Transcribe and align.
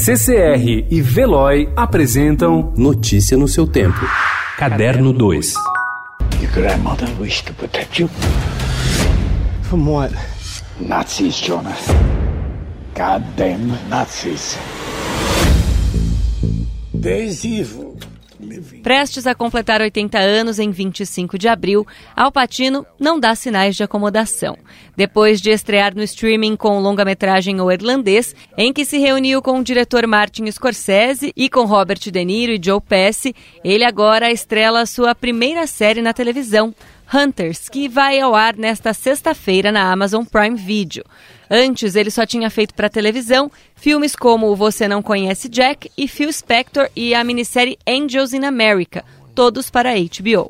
CCR 0.00 0.86
e 0.88 1.02
Veloy 1.02 1.72
apresentam 1.74 2.72
Notícia 2.76 3.36
no 3.36 3.48
seu 3.48 3.66
tempo. 3.66 3.98
Caderno 4.56 5.12
2. 5.12 5.54
Your 6.40 6.52
grandmother 6.52 7.08
wished 7.18 7.46
to 7.46 7.52
protect 7.54 7.98
you 7.98 8.08
From 9.62 9.88
what? 9.88 10.14
Nazis, 10.78 11.34
Jonas. 11.34 11.88
Goddamn 12.94 13.76
Nazis. 13.88 14.56
There's 16.94 17.44
evil. 17.44 17.96
Prestes 18.82 19.26
a 19.26 19.34
completar 19.34 19.80
80 19.80 20.18
anos 20.18 20.58
em 20.58 20.70
25 20.70 21.38
de 21.38 21.48
abril, 21.48 21.86
Al 22.14 22.30
Pacino 22.30 22.86
não 22.98 23.18
dá 23.18 23.34
sinais 23.34 23.76
de 23.76 23.82
acomodação. 23.82 24.56
Depois 24.96 25.40
de 25.40 25.50
estrear 25.50 25.94
no 25.94 26.02
streaming 26.02 26.56
com 26.56 26.76
o 26.76 26.80
longa-metragem 26.80 27.60
O 27.60 27.70
Irlandês, 27.70 28.34
em 28.56 28.72
que 28.72 28.84
se 28.84 28.98
reuniu 28.98 29.42
com 29.42 29.58
o 29.58 29.64
diretor 29.64 30.06
Martin 30.06 30.50
Scorsese 30.50 31.32
e 31.36 31.48
com 31.48 31.64
Robert 31.64 31.98
De 31.98 32.24
Niro 32.24 32.52
e 32.52 32.60
Joe 32.62 32.80
Pesci, 32.80 33.34
ele 33.64 33.84
agora 33.84 34.30
estrela 34.30 34.86
sua 34.86 35.14
primeira 35.14 35.66
série 35.66 36.02
na 36.02 36.12
televisão, 36.12 36.74
Hunters, 37.12 37.68
que 37.68 37.88
vai 37.88 38.20
ao 38.20 38.34
ar 38.34 38.56
nesta 38.56 38.92
sexta-feira 38.92 39.72
na 39.72 39.90
Amazon 39.90 40.24
Prime 40.24 40.56
Video. 40.56 41.04
Antes, 41.50 41.96
ele 41.96 42.10
só 42.10 42.26
tinha 42.26 42.50
feito 42.50 42.74
para 42.74 42.90
televisão 42.90 43.50
filmes 43.74 44.14
como 44.14 44.54
Você 44.54 44.86
Não 44.86 45.02
Conhece 45.02 45.48
Jack 45.48 45.90
e 45.96 46.06
Phil 46.06 46.32
Spector 46.32 46.88
e 46.94 47.14
a 47.14 47.24
minissérie 47.24 47.78
Angels 47.88 48.32
in 48.32 48.44
America, 48.44 49.04
todos 49.34 49.70
para 49.70 49.94
HBO. 49.94 50.48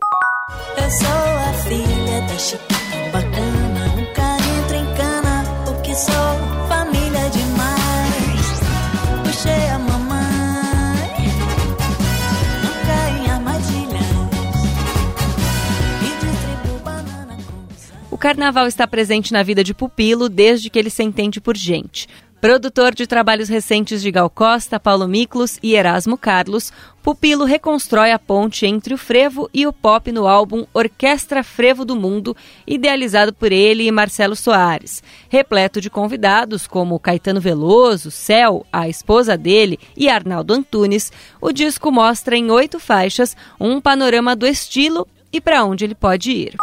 Eu 0.77 0.91
sou 0.91 1.09
a 1.09 1.53
filha 1.65 2.21
da 2.23 3.13
bacana, 3.13 3.58
O 18.19 18.21
carnaval 18.21 18.67
está 18.67 18.85
presente 18.85 19.33
na 19.33 19.45
vida 19.45 19.63
de 19.63 19.73
Pupilo 19.73 20.29
desde 20.29 20.69
que 20.69 20.77
ele 20.77 20.91
se 20.91 21.05
entende 21.05 21.41
por 21.41 21.57
gente. 21.57 22.09
Produtor 22.41 22.93
de 22.93 23.07
trabalhos 23.07 23.49
recentes 23.49 24.03
de 24.03 24.11
Gal 24.11 24.29
Costa, 24.29 24.81
Paulo 24.81 25.07
Miklos 25.07 25.57
e 25.63 25.77
Erasmo 25.77 26.19
Carlos, 26.19 26.73
Pupilo 27.01 27.45
reconstrói 27.45 28.11
a 28.11 28.19
ponte 28.19 28.67
entre 28.67 28.93
o 28.93 28.99
frevo 28.99 29.49
e 29.55 29.69
o 29.69 29.73
pop 29.73 30.11
no 30.11 30.27
álbum 30.27 30.67
Orquestra 30.75 31.45
Frevo 31.45 31.85
do 31.85 31.95
Mundo, 31.95 32.37
idealizado 32.67 33.33
por 33.33 33.53
ele 33.53 33.87
e 33.87 33.93
Marcelo 33.93 34.35
Soares. 34.35 35.01
Repleto 35.29 35.81
de 35.81 35.89
convidados 35.89 36.67
como 36.67 36.99
Caetano 36.99 37.41
Veloso, 37.41 38.11
Cel, 38.11 38.67
a 38.73 38.89
esposa 38.89 39.37
dele 39.37 39.79
e 39.97 40.09
Arnaldo 40.09 40.55
Antunes, 40.55 41.13
o 41.41 41.53
disco 41.53 41.93
mostra 41.93 42.37
em 42.37 42.51
oito 42.51 42.81
faixas 42.81 43.37
um 43.61 43.81
panorama 43.81 44.35
do 44.35 44.45
estilo 44.45 45.07
e 45.33 45.41
para 45.41 45.65
onde 45.65 45.85
ele 45.85 45.95
pode 45.95 46.33
ir. 46.33 46.57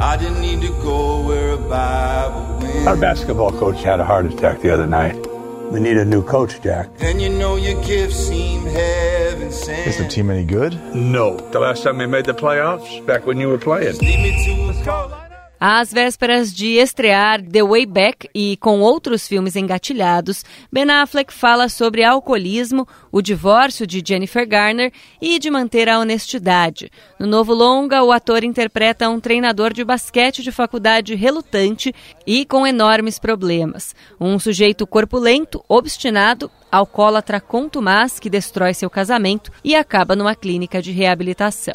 I 0.00 0.16
didn't 0.16 0.40
need 0.40 0.60
to 0.62 0.68
go 0.80 1.26
where 1.26 1.50
a 1.50 1.56
Bible 1.56 2.58
went. 2.60 2.86
Our 2.86 2.96
basketball 2.96 3.50
coach 3.50 3.82
had 3.82 3.98
a 3.98 4.04
heart 4.04 4.26
attack 4.26 4.60
the 4.60 4.72
other 4.72 4.86
night. 4.86 5.16
We 5.72 5.80
need 5.80 5.96
a 5.96 6.04
new 6.04 6.22
coach, 6.22 6.62
Jack. 6.62 6.88
And 7.00 7.20
you 7.20 7.28
know 7.28 7.56
your 7.56 7.82
gift 7.82 8.14
seemed 8.14 8.68
heaven 8.68 9.48
Is 9.48 9.98
the 9.98 10.06
team 10.08 10.30
any 10.30 10.44
good? 10.44 10.72
No. 10.94 11.36
The 11.36 11.58
last 11.58 11.82
time 11.82 11.98
they 11.98 12.06
made 12.06 12.26
the 12.26 12.32
playoffs, 12.32 13.04
back 13.06 13.26
when 13.26 13.38
you 13.38 13.48
were 13.48 13.58
playing. 13.58 13.96
Às 15.60 15.92
vésperas 15.92 16.54
de 16.54 16.76
estrear 16.76 17.42
The 17.42 17.64
Way 17.64 17.86
Back 17.86 18.30
e 18.32 18.56
com 18.58 18.80
outros 18.80 19.26
filmes 19.26 19.56
engatilhados, 19.56 20.44
Ben 20.70 20.88
Affleck 20.88 21.34
fala 21.34 21.68
sobre 21.68 22.04
alcoolismo, 22.04 22.86
o 23.10 23.20
divórcio 23.20 23.84
de 23.84 24.00
Jennifer 24.06 24.46
Garner 24.46 24.92
e 25.20 25.36
de 25.38 25.50
manter 25.50 25.88
a 25.88 25.98
honestidade. 25.98 26.92
No 27.18 27.26
novo 27.26 27.52
longa, 27.52 28.04
o 28.04 28.12
ator 28.12 28.44
interpreta 28.44 29.08
um 29.08 29.18
treinador 29.18 29.72
de 29.72 29.84
basquete 29.84 30.44
de 30.44 30.52
faculdade 30.52 31.16
relutante 31.16 31.92
e 32.24 32.44
com 32.44 32.64
enormes 32.64 33.18
problemas. 33.18 33.96
Um 34.20 34.38
sujeito 34.38 34.86
corpulento, 34.86 35.64
obstinado, 35.68 36.48
alcoólatra 36.70 37.40
contumaz 37.40 38.20
que 38.20 38.30
destrói 38.30 38.74
seu 38.74 38.88
casamento 38.88 39.50
e 39.64 39.74
acaba 39.74 40.14
numa 40.14 40.36
clínica 40.36 40.80
de 40.80 40.92
reabilitação. 40.92 41.74